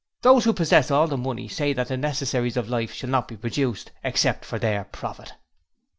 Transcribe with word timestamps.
Those 0.23 0.45
who 0.45 0.53
possess 0.53 0.89
all 0.89 1.05
the 1.05 1.15
money 1.15 1.47
say 1.47 1.73
that 1.73 1.89
the 1.89 1.95
necessaries 1.95 2.57
of 2.57 2.67
life 2.67 2.91
shall 2.91 3.11
not 3.11 3.27
be 3.27 3.37
produced 3.37 3.91
except 4.03 4.45
for 4.45 4.57
their 4.57 4.85
profit.' 4.85 5.33